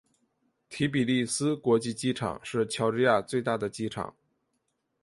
[0.67, 4.15] 提比利斯国际机场是乔治亚最大的机场。